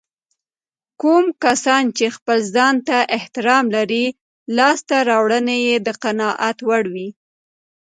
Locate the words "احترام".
3.17-3.65